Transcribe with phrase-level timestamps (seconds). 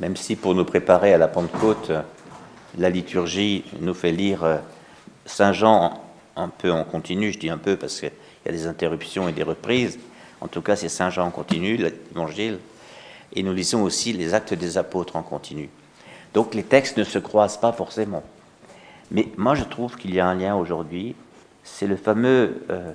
[0.00, 1.92] même si pour nous préparer à la Pentecôte,
[2.78, 4.56] la liturgie nous fait lire euh,
[5.26, 6.02] Saint Jean
[6.36, 8.12] un peu en continu, je dis un peu parce qu'il
[8.46, 9.98] y a des interruptions et des reprises,
[10.40, 12.58] en tout cas c'est Saint Jean en continu, l'évangile,
[13.34, 15.68] et nous lisons aussi les actes des apôtres en continu.
[16.32, 18.22] Donc les textes ne se croisent pas forcément.
[19.10, 21.14] Mais moi je trouve qu'il y a un lien aujourd'hui,
[21.62, 22.92] c'est le fameux euh,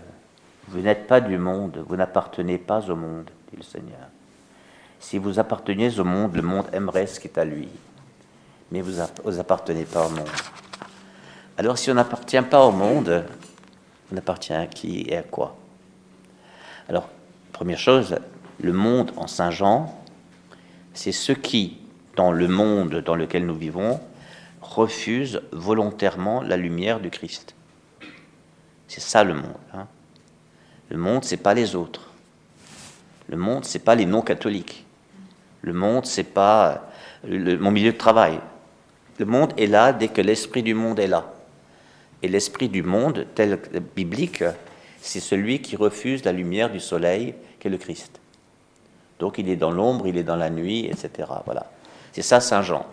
[0.70, 4.10] Vous n'êtes pas du monde, vous n'appartenez pas au monde, dit le Seigneur.
[5.00, 7.70] Si vous apparteniez au monde, le monde aimerait ce qui est à lui.
[8.72, 10.30] Mais vous n'appartenez pas au monde.
[11.58, 13.26] Alors si on n'appartient pas au monde,
[14.12, 15.56] on appartient à qui et à quoi?
[16.90, 17.08] Alors,
[17.52, 18.18] première chose,
[18.62, 20.00] le monde en Saint Jean,
[20.94, 21.78] c'est ce qui,
[22.16, 24.00] dans le monde dans lequel nous vivons,
[24.62, 27.56] refuse volontairement la lumière du Christ.
[28.88, 29.58] C'est ça le monde.
[29.74, 29.88] Hein.
[30.90, 32.10] Le monde, c'est pas les autres.
[33.28, 34.85] Le monde, c'est pas les non-catholiques.
[35.66, 36.84] Le monde, c'est pas
[37.28, 38.40] mon milieu de travail.
[39.18, 41.34] Le monde est là dès que l'esprit du monde est là.
[42.22, 43.60] Et l'esprit du monde, tel
[43.96, 44.44] biblique,
[45.02, 48.20] c'est celui qui refuse la lumière du soleil, qui est le Christ.
[49.18, 51.30] Donc il est dans l'ombre, il est dans la nuit, etc.
[51.46, 51.66] Voilà.
[52.14, 52.86] C'est ça Saint Jean.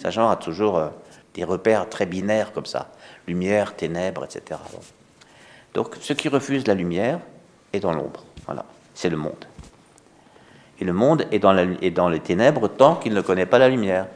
[0.00, 0.90] Saint Jean a toujours euh,
[1.34, 2.92] des repères très binaires comme ça.
[3.26, 4.60] Lumière, ténèbres, etc.
[5.74, 7.18] Donc ce qui refuse la lumière
[7.72, 8.24] est dans l'ombre.
[8.44, 8.64] Voilà.
[8.94, 9.44] C'est le monde.
[10.82, 11.54] Et le monde est dans,
[11.94, 14.08] dans les ténèbres tant qu'il ne connaît pas la lumière.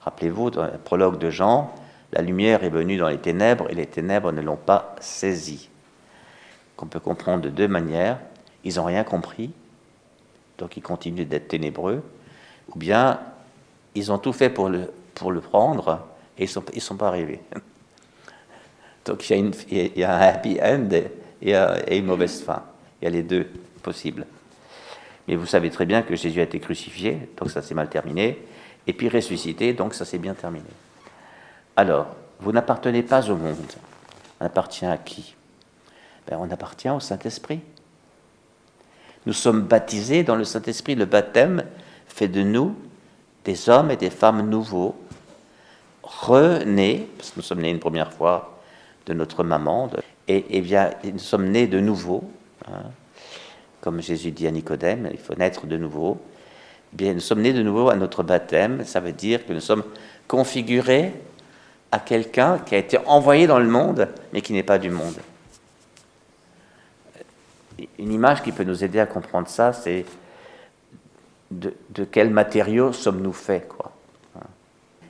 [0.00, 1.72] Rappelez-vous, dans le prologue de Jean,
[2.12, 5.68] la lumière est venue dans les ténèbres et les ténèbres ne l'ont pas saisie.
[6.74, 8.18] Qu'on peut comprendre de deux manières.
[8.64, 9.52] Ils n'ont rien compris,
[10.58, 12.02] donc ils continuent d'être ténébreux,
[12.74, 13.20] ou bien
[13.94, 14.90] ils ont tout fait pour le,
[15.40, 16.04] prendre
[16.36, 17.40] et ils ne sont, pas arrivés.
[19.04, 20.88] Donc il y, a une, il y a un happy end
[21.40, 22.64] et une mauvaise fin.
[23.00, 23.46] Il y a les deux
[23.82, 24.26] possibles.
[25.28, 28.38] Mais vous savez très bien que Jésus a été crucifié, donc ça s'est mal terminé,
[28.86, 30.66] et puis ressuscité, donc ça s'est bien terminé.
[31.76, 32.08] Alors,
[32.40, 33.72] vous n'appartenez pas au monde.
[34.40, 35.34] On appartient à qui?
[36.28, 37.60] Ben, On appartient au Saint-Esprit.
[39.26, 40.94] Nous sommes baptisés dans le Saint-Esprit.
[40.94, 41.64] Le baptême
[42.06, 42.76] fait de nous
[43.44, 44.94] des hommes et des femmes nouveaux,
[46.02, 48.58] renés, parce que nous sommes nés une première fois
[49.06, 49.90] de notre maman,
[50.28, 52.24] et, bien nous sommes nés de nouveau.
[52.66, 52.84] Hein
[53.84, 56.18] comme Jésus dit à Nicodème, il faut naître de nouveau.
[56.94, 58.82] Eh bien, nous sommes nés de nouveau à notre baptême.
[58.86, 59.84] Ça veut dire que nous sommes
[60.26, 61.12] configurés
[61.92, 65.18] à quelqu'un qui a été envoyé dans le monde, mais qui n'est pas du monde.
[67.98, 70.06] Une image qui peut nous aider à comprendre ça, c'est
[71.50, 73.92] de, de quels matériaux sommes-nous faits, quoi.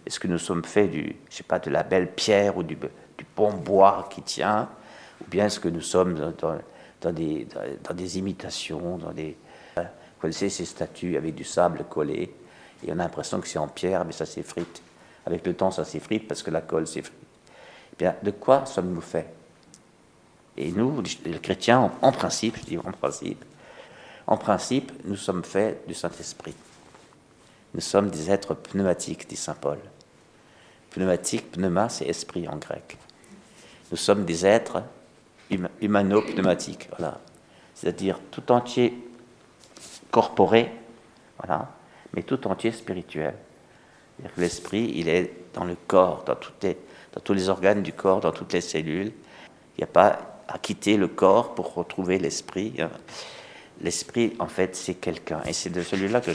[0.05, 2.77] Est-ce que nous sommes faits du, je sais pas, de la belle pierre ou du,
[3.37, 4.69] bon bois qui tient,
[5.21, 6.59] ou bien est-ce que nous sommes dans
[7.13, 9.37] dans, des imitations, dans des...
[9.77, 9.83] Vous
[10.21, 12.35] connaissez ces statues avec du sable collé,
[12.83, 14.83] et on a l'impression que c'est en pierre, mais ça s'effrite.
[15.27, 17.17] Avec le temps, ça s'effrite parce que la colle s'effrite.
[17.93, 19.29] Eh bien, de quoi sommes-nous faits?
[20.57, 23.45] Et nous, les chrétiens, en, principe, je dis en principe,
[24.27, 26.55] en principe, nous sommes faits du Saint-Esprit.
[27.75, 29.79] Nous sommes des êtres pneumatiques, dit Saint Paul.
[30.91, 32.97] Pneumatique, pneuma, c'est esprit en grec.
[33.91, 34.83] Nous sommes des êtres
[35.81, 37.21] humano-pneumatique, voilà.
[37.75, 38.97] C'est-à-dire tout entier
[40.11, 40.71] corporé,
[41.39, 41.71] voilà,
[42.15, 43.35] mais tout entier spirituel.
[44.37, 46.37] L'esprit, il est dans le corps, dans,
[47.21, 49.13] tous les organes du corps, dans toutes les cellules.
[49.77, 52.75] Il n'y a pas à quitter le corps pour retrouver l'esprit.
[52.79, 52.91] Hein.
[53.81, 55.43] L'esprit, en fait, c'est quelqu'un.
[55.47, 56.31] Et c'est de celui-là que,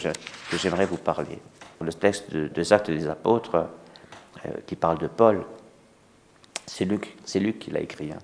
[0.57, 1.39] j'aimerais vous parler.
[1.79, 3.67] Le texte des Actes des Apôtres,
[4.45, 5.45] euh, qui parle de Paul,
[6.65, 8.11] c'est Luc, Luc qui l'a écrit.
[8.11, 8.19] Hein.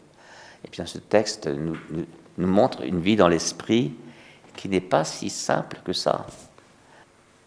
[0.66, 1.76] Et bien ce texte nous,
[2.38, 3.94] montre une vie dans l'esprit
[4.56, 6.26] qui n'est pas si simple que ça.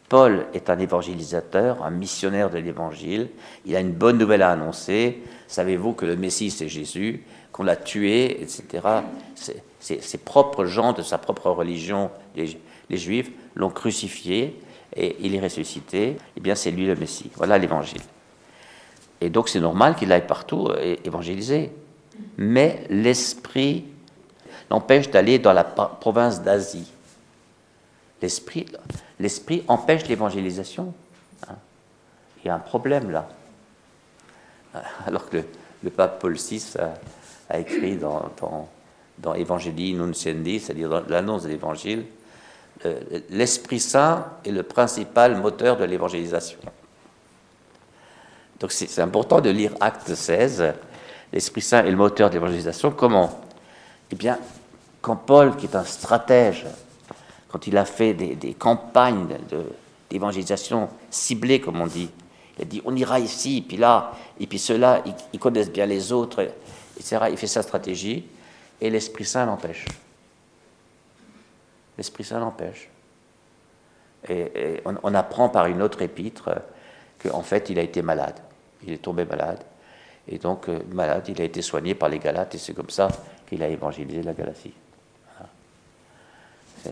[0.09, 3.29] Paul est un évangélisateur, un missionnaire de l'évangile.
[3.67, 5.23] Il a une bonne nouvelle à annoncer.
[5.49, 8.65] Savez-vous que le Messie, c'est Jésus, qu'on l'a tué, etc.
[9.81, 12.59] Ses, propres gens de sa propre religion, les,
[12.89, 14.59] les Juifs, l'ont crucifié
[14.97, 16.17] et il est ressuscité.
[16.37, 17.31] Eh bien, c'est lui le Messie.
[17.35, 18.01] Voilà l'évangile.
[19.21, 20.71] Et donc, c'est normal qu'il aille partout
[21.05, 21.71] évangéliser
[22.37, 23.85] mais l'esprit
[24.71, 26.93] l'empêche d'aller dans la province d'Asie.
[28.21, 30.93] L'esprit, empêche l'évangélisation.
[31.49, 31.55] Hein.
[32.43, 33.29] Il y a un problème là.
[35.07, 35.39] Alors que
[35.83, 36.63] le, pape Paul VI
[37.49, 38.69] a, écrit dans, dans,
[39.19, 42.05] dans Evangelii Nunciendi, c'est-à-dire dans l'annonce de l'évangile,
[42.85, 43.01] euh,
[43.31, 46.59] l'Esprit Saint est le principal moteur de l'évangélisation.
[48.61, 50.75] Donc c'est important de lire Acte 16
[51.33, 52.91] l'Esprit Saint est le moteur de l'évangélisation.
[52.91, 53.41] Comment?
[54.11, 54.39] Eh bien,
[55.01, 56.67] quand Paul, qui est un stratège,
[57.49, 59.27] quand il a fait des, campagnes
[60.11, 62.11] d'évangélisation ciblée, comme on dit.
[62.59, 65.03] Il a dit on ira ici, puis là, et puis ceux-là,
[65.33, 66.49] ils, connaissent bien les autres,
[66.97, 67.27] etc.
[67.31, 68.27] Il fait sa stratégie,
[68.81, 69.87] et l'Esprit Saint l'empêche.
[71.97, 72.91] L'Esprit Saint l'empêche.
[74.29, 76.51] Et, on, apprend par une autre épître
[77.23, 78.35] qu'en fait, il a été malade.
[78.85, 79.63] Il est tombé malade.
[80.29, 83.09] Et donc, euh, malade, il a été soigné par les Galates, et c'est comme ça
[83.49, 84.75] qu'il a évangélisé la Galatie.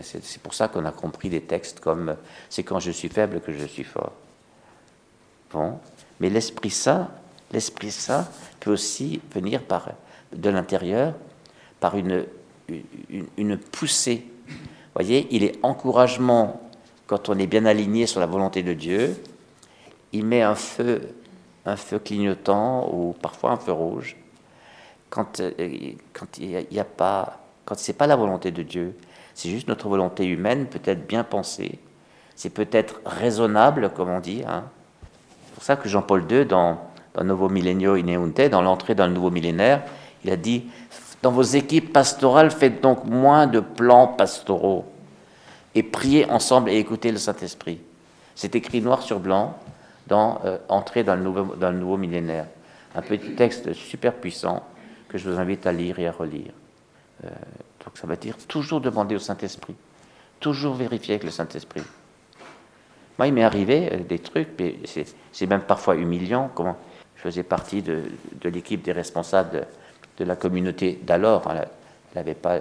[0.01, 2.17] C'est pour ça qu'on a compris des textes comme
[2.49, 4.11] c'est quand je suis faible que je suis fort.
[5.51, 5.79] Bon,
[6.19, 7.09] mais l'Esprit Saint,
[7.51, 8.27] l'Esprit Saint
[8.59, 9.89] peut aussi venir par
[10.35, 11.13] de l'intérieur,
[11.79, 12.25] par une,
[13.37, 14.25] une, poussée.
[14.47, 14.55] Vous
[14.93, 16.61] voyez, il est encouragement
[17.05, 19.15] quand on est bien aligné sur la volonté de Dieu.
[20.11, 21.13] Il met un feu,
[21.67, 24.15] un feu clignotant ou parfois un feu rouge.
[25.09, 25.51] Quand, euh,
[26.13, 28.95] quand il n'y a, pas, quand c'est pas la volonté de Dieu,
[29.35, 31.79] c'est juste notre volonté humaine, peut-être bien pensée.
[32.35, 34.43] C'est peut-être raisonnable, comme on dit.
[34.47, 34.63] Hein.
[35.45, 36.79] C'est pour ça que Jean-Paul II, dans,
[37.13, 39.83] dans Novo Millennio Ineunte, dans l'entrée dans le nouveau millénaire,
[40.23, 40.65] il a dit
[41.21, 44.85] Dans vos équipes pastorales, faites donc moins de plans pastoraux
[45.75, 47.81] et priez ensemble et écoutez le Saint-Esprit.
[48.35, 49.57] C'est écrit noir sur blanc
[50.07, 52.45] dans euh, Entrée dans le, nouveau, dans le nouveau millénaire.
[52.95, 54.63] Un petit texte super puissant
[55.09, 56.51] que je vous invite à lire et à relire.
[57.23, 57.29] Euh,
[57.83, 59.75] donc ça veut dire toujours demander au Saint-Esprit,
[60.39, 61.83] toujours vérifier avec le Saint-Esprit.
[63.17, 64.75] Moi, il m'est arrivé euh, des trucs, mais
[65.31, 66.51] c'est même parfois humiliant.
[66.53, 66.77] Comment
[67.15, 68.03] je faisais partie de,
[68.43, 69.67] l'équipe des responsables
[70.17, 71.47] de, la communauté d'alors.
[71.47, 71.69] Hein, elle
[72.15, 72.59] n'avait pas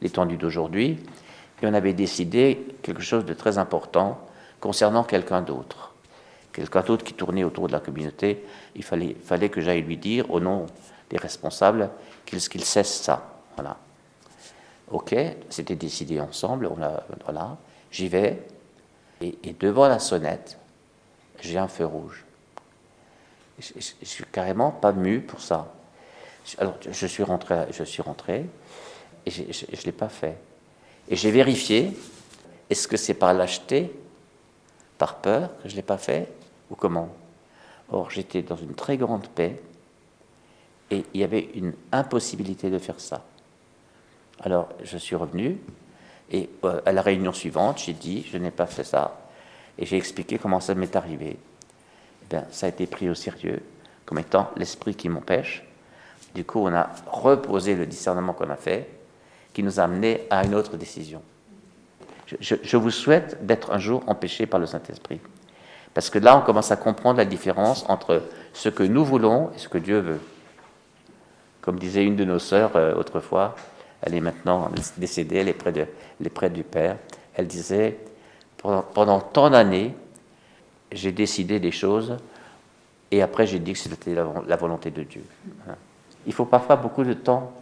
[0.00, 0.98] l'étendue d'aujourd'hui.
[1.62, 4.20] Et on avait décidé quelque chose de très important
[4.60, 5.93] concernant quelqu'un d'autre.
[6.54, 8.44] Quelqu'un d'autre qui tournait autour de la communauté.
[8.76, 10.66] Il fallait, que j'aille lui dire, au nom
[11.10, 11.90] des responsables,
[12.24, 13.42] qu'il cesse ça.
[13.56, 13.76] Voilà.
[14.90, 15.16] Ok,
[15.50, 16.70] c'était décidé ensemble,
[17.24, 17.56] voilà,
[17.90, 18.46] j'y vais,
[19.20, 20.58] et, devant la sonnette,
[21.40, 22.24] j'ai un feu rouge.
[23.58, 25.72] Je, ne suis carrément pas mu pour ça.
[26.58, 28.46] Alors, je suis rentré, je suis rentré
[29.26, 30.36] et je ne l'ai pas fait.
[31.08, 31.96] Et j'ai vérifié,
[32.70, 33.92] est-ce que c'est par lâcheté,
[34.98, 36.28] par peur que je ne l'ai pas fait,
[36.70, 37.08] ou comment?
[37.90, 39.60] Or, j'étais dans une très grande paix,
[40.90, 43.24] et il y avait une impossibilité de faire ça.
[44.40, 45.58] Alors je suis revenu
[46.30, 49.20] et euh, à la réunion suivante, j'ai dit je n'ai pas fait ça
[49.78, 51.38] et j'ai expliqué comment ça m'est arrivé.
[52.32, 53.62] Eh ça a été pris au sérieux
[54.04, 55.64] comme étant l'esprit qui m'empêche.
[56.34, 58.88] Du coup, on a reposé le discernement qu'on a fait,
[59.52, 61.22] qui nous a amené à une autre décision.
[62.40, 65.20] Je vous souhaite d'être un jour empêché par le Saint-Esprit.
[65.94, 69.58] Parce que là, on commence à comprendre la différence entre ce que nous voulons et
[69.58, 70.20] ce que Dieu veut.
[71.60, 73.54] Comme disait une de nos sœurs euh, autrefois,
[74.02, 76.96] elle est maintenant décédée, elle est près, du Père.
[77.34, 77.98] Elle disait,
[78.58, 79.94] pendant, tant d'années,
[80.92, 82.16] j'ai décidé des choses
[83.10, 85.24] et après j'ai dit que c'était la, volonté de Dieu.
[85.68, 85.74] Hein.
[86.26, 87.52] Il faut parfois beaucoup de temps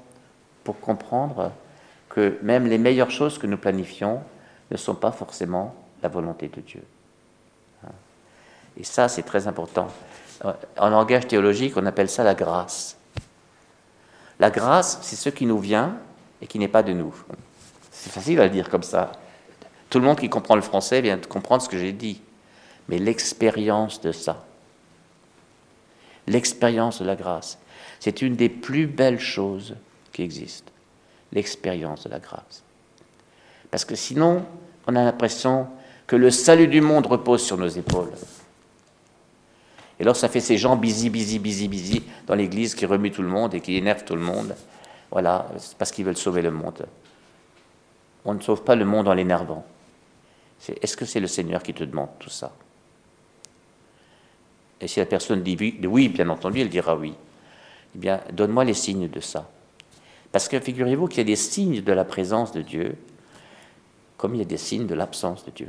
[0.65, 1.53] pour comprendre
[2.09, 4.21] que même les meilleures choses que nous planifions
[4.71, 6.83] ne sont pas forcément la volonté de Dieu.
[8.77, 9.89] Et ça, c'est très important.
[10.79, 12.97] En langage théologique, on appelle ça la grâce.
[14.41, 15.97] La grâce, c'est ce qui nous vient
[16.41, 17.15] et qui n'est pas de nous.
[17.91, 19.13] C'est facile à le dire comme ça.
[19.89, 22.21] Tout le monde qui comprend le français vient de comprendre ce que j'ai dit.
[22.89, 24.45] Mais l'expérience de ça,
[26.27, 27.59] l'expérience de la grâce,
[28.01, 29.77] c'est une des plus belles choses
[30.13, 30.73] qui existent.
[31.33, 32.65] L'expérience de la grâce.
[33.71, 34.45] Parce que sinon,
[34.87, 35.69] on a l'impression
[36.07, 38.11] que le salut du monde repose sur nos épaules.
[40.03, 43.23] Et alors ça fait ces gens busy, busy, busy, busy dans l'église qui remuent tout
[43.23, 44.53] le monde et qui énervent tout le monde.
[45.13, 45.47] Voilà,
[45.79, 46.89] parce qu'ils veulent sauver le monde.
[48.25, 49.65] On ne sauve pas le monde en l'énervant.
[50.81, 52.53] Est-ce que c'est le Seigneur qui te demande tout ça?
[54.81, 57.15] Et si la personne dit oui, bien entendu, elle dira oui.
[57.95, 59.49] Eh bien, donne-moi les signes de ça.
[60.33, 62.97] Parce que figurez-vous qu'il y a des signes de la présence de Dieu,
[64.17, 65.69] comme il y a des signes de l'absence de Dieu.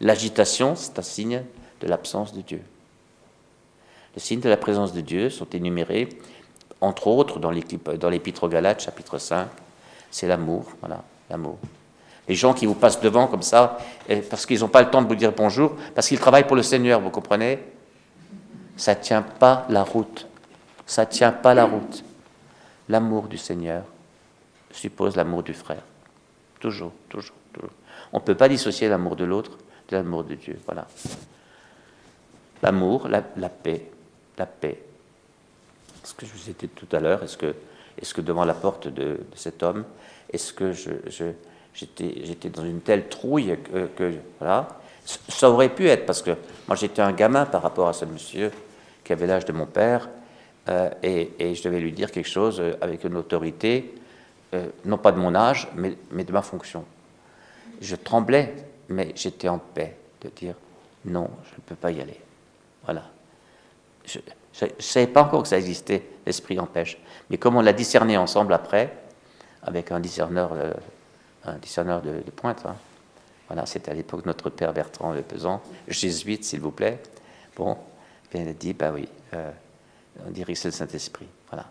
[0.00, 1.42] L'agitation, c'est un signe
[1.82, 2.62] de l'absence de Dieu.
[4.16, 6.08] Les signes de la présence de Dieu sont énumérés
[6.80, 9.48] entre autres dans l'Épître aux Galates, chapitre 5,
[10.10, 10.66] c'est l'amour.
[10.80, 11.58] Voilà, l'amour.
[12.28, 13.78] Les gens qui vous passent devant comme ça,
[14.28, 16.62] parce qu'ils n'ont pas le temps de vous dire bonjour, parce qu'ils travaillent pour le
[16.62, 17.60] Seigneur, vous comprenez?
[18.76, 20.26] Ça ne tient pas la route.
[20.86, 22.04] Ça ne tient pas la route.
[22.88, 23.84] L'amour du Seigneur
[24.70, 25.82] suppose l'amour du frère.
[26.60, 27.70] Toujours, toujours, toujours.
[28.12, 29.52] On ne peut pas dissocier l'amour de l'autre
[29.88, 30.58] de l'amour de Dieu.
[30.66, 30.86] Voilà.
[32.62, 33.90] L'amour, la paix,
[34.38, 34.78] la paix,
[36.04, 37.54] ce que je vous ai dit tout à l'heure, est-ce que,
[38.00, 39.84] est que devant la porte de, cet homme,
[40.32, 43.56] est-ce que j'étais, dans une telle trouille
[43.96, 44.68] que, voilà,
[45.28, 46.32] Ça aurait pu être, parce que
[46.68, 48.50] moi j'étais un gamin par rapport à ce monsieur
[49.04, 50.08] qui avait l'âge de mon père,
[50.68, 53.94] euh, et, je devais lui dire quelque chose euh, avec une autorité,
[54.54, 56.84] euh, non pas de mon âge, mais, mais de ma fonction.
[57.80, 58.54] Je tremblais,
[58.88, 60.54] mais j'étais en paix de dire
[61.04, 62.18] non, je ne peux pas y aller.
[62.84, 63.04] Voilà.
[64.06, 64.18] Je
[64.64, 66.98] ne savais pas encore que ça existait, l'esprit empêche.
[67.30, 68.96] Mais comme on l'a discerné ensemble après,
[69.62, 70.52] avec un discerneur,
[71.44, 72.76] un discerneur de, pointe, hein,
[73.48, 77.00] voilà, c'était à l'époque notre père Bertrand Le Pesant, jésuite s'il vous plaît.
[77.56, 77.76] Bon,
[78.34, 79.50] il a dit, bah oui, euh,
[80.26, 81.28] on dirait que c'est le Saint-Esprit.
[81.50, 81.66] Voilà.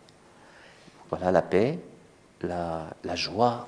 [1.10, 1.80] Voilà la paix,
[2.42, 3.68] la joie.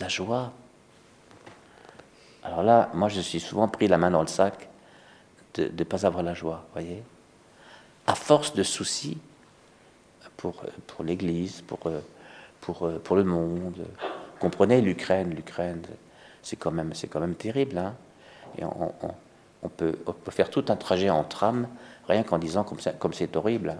[0.00, 0.52] La joie.
[2.44, 4.68] Alors là, moi je suis souvent pris la main dans le sac
[5.54, 7.02] de ne pas avoir la joie, voyez
[8.06, 9.18] À force de soucis
[10.36, 10.62] pour,
[11.02, 11.90] l'Église, pour,
[12.60, 13.86] pour, le monde.
[14.40, 15.82] Comprenez l'Ukraine, l'Ukraine,
[16.42, 16.92] c'est quand, même,
[17.34, 17.78] terrible.
[17.78, 17.94] Hein
[18.58, 18.92] Et on,
[19.62, 21.68] on, peut, on peut faire tout un trajet en tram,
[22.08, 23.76] rien qu'en disant comme c'est horrible.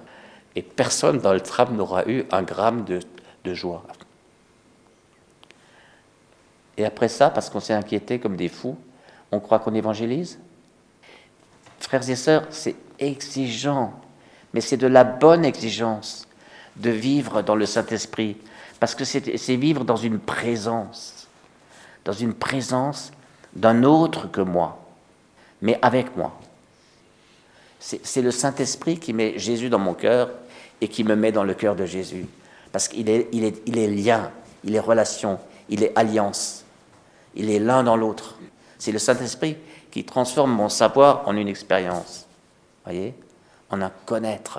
[0.57, 3.01] Et personne dans le tram n'aura eu un gramme de,
[3.45, 3.83] de joie.
[6.77, 8.77] Et après ça, parce qu'on s'est inquiété comme des fous,
[9.31, 10.39] on croit qu'on évangélise?
[11.85, 13.93] Frères et sœurs, c'est exigeant,
[14.55, 16.27] mais c'est de la bonne exigence
[16.77, 18.39] de vivre dans le Saint-Esprit,
[18.81, 21.29] parce que c'est vivre dans une présence,
[22.07, 23.13] dans une présence
[23.55, 24.83] d'un autre que moi,
[25.61, 26.41] mais avec moi.
[27.79, 30.31] C'est le Saint-Esprit qui met Jésus dans mon cœur
[30.81, 32.27] et qui me met dans le cœur de Jésus,
[32.73, 34.31] parce qu'il est, il il est lien,
[34.65, 35.39] il est relation,
[35.69, 36.65] il est alliance,
[37.35, 38.39] il est l'un dans l'autre.
[38.79, 39.59] C'est le Saint-Esprit
[39.95, 42.27] qui transforme mon savoir en une expérience.
[42.85, 43.15] Voyez?
[43.71, 44.59] En un connaître.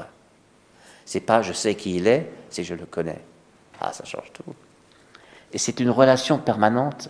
[1.06, 3.22] C'est pas je sais qui il est, c'est je le connais.
[3.82, 4.56] Ah, ça change tout.
[5.51, 7.10] Et c'est une relation permanente.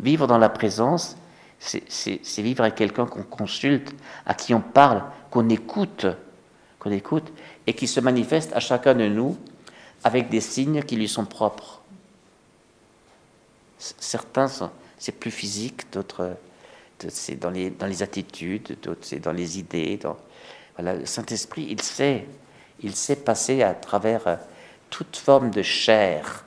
[0.00, 1.16] Vivre dans la présence,
[1.58, 3.94] c'est vivre avec quelqu'un qu'on consulte,
[4.26, 6.04] à qui on parle, qu'on écoute,
[6.78, 7.32] qu'on écoute,
[7.66, 9.38] et qui se manifeste à chacun de nous
[10.04, 11.80] avec des signes qui lui sont propres.
[13.78, 14.48] Certains,
[14.98, 16.36] c'est plus physique, d'autres,
[17.10, 19.98] c'est dans les, dans les attitudes, c'est dans les idées.
[20.76, 22.26] Voilà, le Saint-Esprit, il sait,
[22.82, 24.36] il sait passer à travers euh,
[24.90, 26.44] toute forme de chair.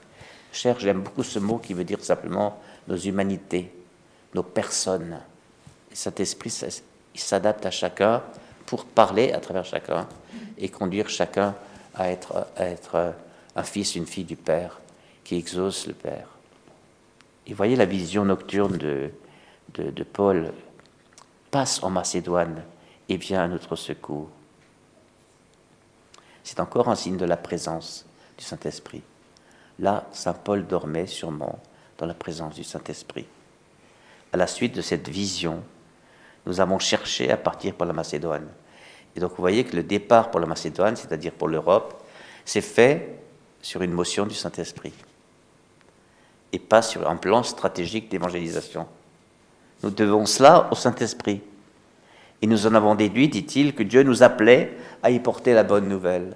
[0.51, 3.71] Chair, j'aime beaucoup ce mot qui veut dire simplement nos humanités,
[4.33, 5.19] nos personnes.
[5.89, 6.53] Le Saint-Esprit,
[7.13, 8.23] il s'adapte à chacun
[8.65, 10.07] pour parler à travers chacun
[10.57, 11.55] et conduire chacun
[11.93, 13.11] à être, à être euh,
[13.55, 14.79] un fils, une fille du Père
[15.23, 16.27] qui exauce le Père.
[17.47, 19.11] Et voyez la vision nocturne de,
[19.81, 20.51] de, Paul,
[21.51, 22.63] passe en Macédoine
[23.09, 24.29] et vient à notre secours.
[26.43, 28.05] C'est encore un signe de la présence
[28.37, 29.01] du Saint-Esprit.
[29.79, 31.59] Là, Saint Paul dormait sûrement
[31.97, 33.25] dans la présence du Saint-Esprit.
[34.31, 35.63] À la suite de cette vision,
[36.45, 38.47] nous avons cherché à partir pour la Macédoine.
[39.15, 42.03] Et donc vous voyez que le départ pour la Macédoine, c'est-à-dire pour l'Europe,
[42.43, 43.19] s'est fait
[43.61, 44.93] sur une motion du Saint-Esprit
[46.51, 48.87] et pas sur un plan stratégique d'évangélisation.
[49.83, 51.41] Nous devons cela au Saint-Esprit.
[52.41, 55.87] Et nous en avons déduit, dit-il, que Dieu nous appelait à y porter la bonne
[55.87, 56.35] nouvelle.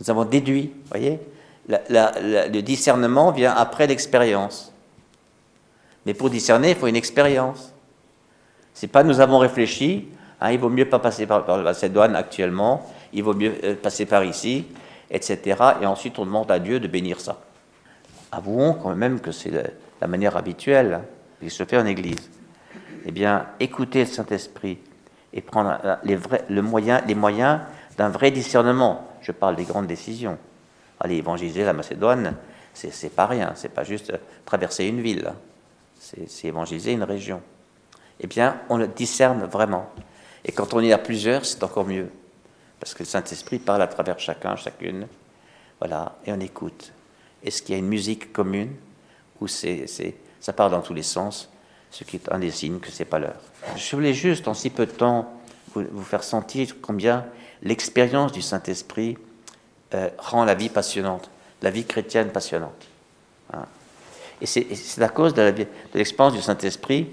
[0.00, 1.20] Nous avons déduit, voyez,
[1.68, 4.72] le discernement vient après l'expérience.
[6.06, 7.72] Mais pour discerner, il faut une expérience.
[8.74, 10.08] C'est pas nous avons réfléchi,
[10.40, 13.74] hein, il vaut mieux pas passer par, par cette douane actuellement, il vaut mieux euh,
[13.74, 14.64] passer par ici,
[15.10, 15.56] etc.
[15.82, 17.38] Et ensuite on demande à Dieu de bénir ça.
[18.32, 19.50] Avouons quand même que c'est
[20.00, 21.02] la, manière habituelle.
[21.42, 22.30] Qui se fait en Église,
[23.04, 24.78] eh bien, écouter le Saint-Esprit
[25.32, 25.76] et prendre
[26.62, 27.60] moyen, les moyens
[27.96, 29.08] d'un vrai discernement.
[29.22, 30.38] Je parle des grandes décisions.
[31.00, 32.36] Aller évangéliser la Macédoine,
[32.74, 34.12] c'est pas rien, c'est pas juste
[34.44, 35.32] traverser une ville,
[35.98, 37.42] c'est évangéliser une région.
[38.20, 39.90] Eh bien, on le discerne vraiment.
[40.44, 42.08] Et quand on y a plusieurs, c'est encore mieux.
[42.78, 45.08] Parce que le Saint-Esprit parle à travers chacun, chacune.
[45.80, 46.92] Voilà, et on écoute.
[47.42, 48.76] Est-ce qu'il y a une musique commune
[49.40, 51.48] ou c'est ça part dans tous les sens,
[51.92, 53.40] ce qui est un des signes que c'est pas l'heure.
[53.76, 55.32] Je voulais juste, en si peu de temps,
[55.74, 57.24] vous, faire sentir combien
[57.62, 59.16] l'expérience du Saint-Esprit
[59.94, 61.30] euh, rend la vie passionnante,
[61.62, 62.88] la vie chrétienne passionnante.
[63.54, 63.64] Hein.
[64.40, 65.54] Et c'est à cause de
[65.94, 67.08] l'expérience du Saint-Esprit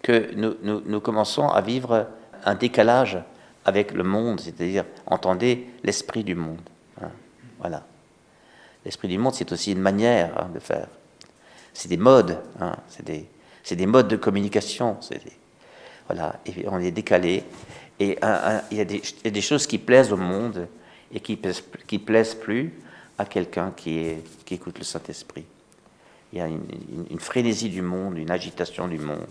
[0.00, 2.06] que nous, commençons à vivre
[2.44, 3.18] un décalage
[3.64, 6.60] avec le monde, c'est-à-dire, entendez, l'esprit du monde.
[7.02, 7.10] Hein.
[7.58, 7.84] Voilà.
[8.84, 10.86] L'esprit du monde, c'est aussi une manière hein, de faire
[11.78, 13.28] c'est des modes, hein, c'est des,
[13.70, 14.96] des, modes de communication.
[16.06, 17.44] Voilà, on est décalé.
[18.00, 18.18] Et
[18.72, 18.84] il y, a
[19.30, 20.66] des choses qui plaisent au monde
[21.14, 21.38] et qui,
[21.86, 22.74] qui plaisent plus
[23.16, 25.44] à quelqu'un qui, qui écoute le Saint-Esprit.
[26.32, 29.26] il y a une, frénésie du monde, une agitation du monde,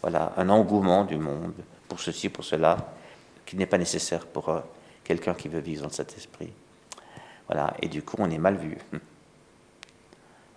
[0.00, 1.54] voilà, un engouement du monde
[1.88, 2.94] pour ceci, pour cela,
[3.44, 4.60] qui n'est pas nécessaire pour euh,
[5.02, 6.52] quelqu'un qui veut vivre dans cet esprit.
[7.48, 8.78] Voilà, et du coup, on est mal vu.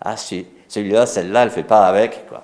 [0.01, 2.43] Ah, si, celui-là, celle-là, elle ne fait pas avec, quoi.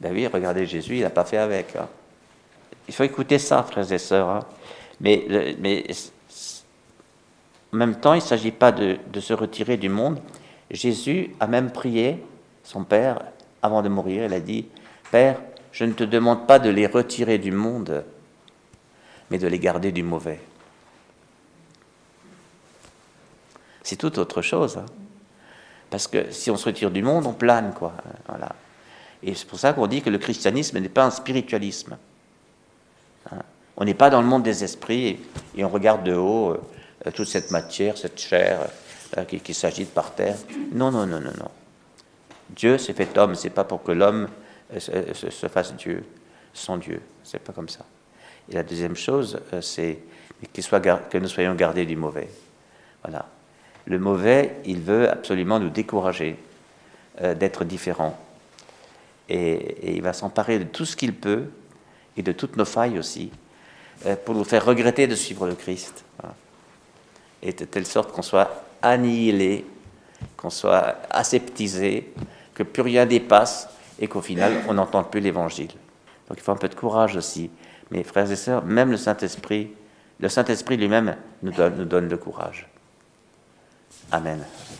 [0.00, 1.76] Ben oui, regardez Jésus, il n'a pas fait avec.
[1.76, 1.86] Hein.
[2.88, 4.30] Il faut écouter ça, frères et sœurs.
[4.30, 4.40] Hein.
[5.00, 5.84] Mais, mais
[7.72, 10.20] en même temps, il ne s'agit pas de, de, se retirer du monde.
[10.70, 12.24] Jésus a même prié
[12.64, 13.20] son Père
[13.62, 14.24] avant de mourir.
[14.24, 14.66] Il a dit,
[15.10, 15.36] Père,
[15.72, 18.04] je ne te demande pas de les retirer du monde,
[19.30, 20.40] mais de les garder du mauvais.
[23.82, 24.78] C'est tout autre chose.
[24.78, 24.86] Hein.
[25.90, 27.92] Parce que si on se retire du monde, on plane, quoi.
[28.28, 28.54] Voilà.
[29.22, 31.96] Et c'est pour ça qu'on dit que le christianisme n'est pas un spiritualisme.
[33.30, 33.38] Hein.
[33.76, 35.20] On n'est pas dans le monde des esprits
[35.56, 38.60] et, on regarde de haut euh, toute cette matière, cette chair
[39.18, 40.36] euh, qui, s'agite par terre.
[40.72, 41.50] Non, non, non, non, non.
[42.50, 44.28] Dieu s'est fait homme, c'est pas pour que l'homme
[44.74, 46.04] euh, se, fasse Dieu,
[46.52, 47.00] son Dieu.
[47.24, 47.84] C'est pas comme ça.
[48.48, 49.98] Et la deuxième chose, c'est
[50.52, 52.28] que nous soyons gardés du mauvais.
[53.02, 53.26] Voilà.
[53.90, 56.36] Le mauvais, il veut absolument nous décourager
[57.20, 58.16] d'être différents
[59.30, 61.44] et, il va s'emparer de tout ce qu'il peut
[62.16, 63.30] et de toutes nos failles aussi
[64.04, 66.04] euh, pour nous faire regretter de suivre le Christ.
[67.42, 69.64] Et de telle sorte qu'on soit annihilé,
[70.36, 72.12] qu'on soit aseptisé,
[72.52, 73.68] que plus rien dépasse
[73.98, 75.70] et qu'au final on n'entende plus l'évangile.
[76.28, 77.50] Donc il faut un peu de courage aussi.
[77.90, 79.70] Mais frères et sœurs, même le Saint-Esprit,
[80.18, 82.68] le Saint-Esprit lui-même nous donne le courage.
[84.12, 84.44] Amen.